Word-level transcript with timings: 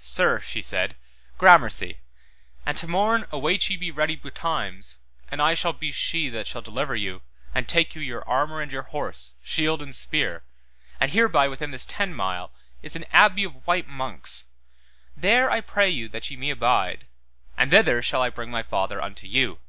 Sir, 0.00 0.40
she 0.40 0.60
said, 0.60 0.96
gramercy, 1.38 2.00
and 2.66 2.76
to 2.76 2.88
morn 2.88 3.24
await 3.30 3.70
ye 3.70 3.76
be 3.76 3.92
ready 3.92 4.16
betimes 4.16 4.98
and 5.30 5.40
I 5.40 5.54
shall 5.54 5.72
be 5.72 5.92
she 5.92 6.28
that 6.30 6.48
shall 6.48 6.60
deliver 6.60 6.96
you 6.96 7.22
and 7.54 7.68
take 7.68 7.94
you 7.94 8.02
your 8.02 8.28
armour 8.28 8.60
and 8.60 8.72
your 8.72 8.82
horse, 8.82 9.36
shield 9.44 9.80
and 9.80 9.94
spear, 9.94 10.42
and 10.98 11.12
hereby 11.12 11.46
within 11.46 11.70
this 11.70 11.84
ten 11.86 12.12
mile, 12.12 12.52
is 12.82 12.96
an 12.96 13.04
abbey 13.12 13.44
of 13.44 13.64
white 13.64 13.86
monks, 13.86 14.46
there 15.16 15.48
I 15.52 15.60
pray 15.60 15.88
you 15.88 16.08
that 16.08 16.28
ye 16.32 16.36
me 16.36 16.50
abide, 16.50 17.06
and 17.56 17.70
thither 17.70 18.02
shall 18.02 18.22
I 18.22 18.30
bring 18.30 18.50
my 18.50 18.64
father 18.64 19.00
unto 19.00 19.28
you. 19.28 19.60